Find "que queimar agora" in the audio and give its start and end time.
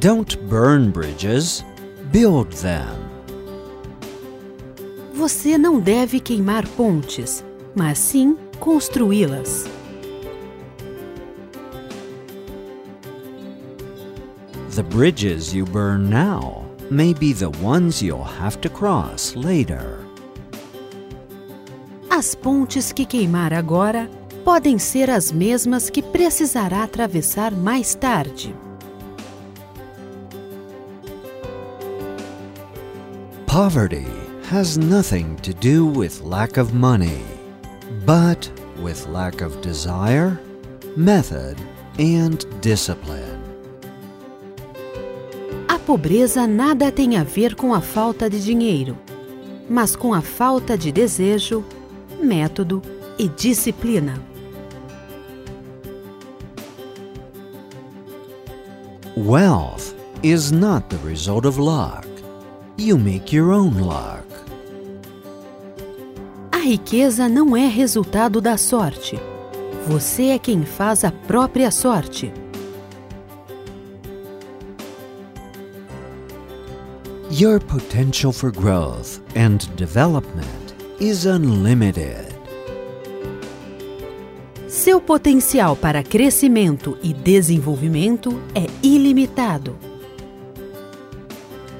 22.90-24.08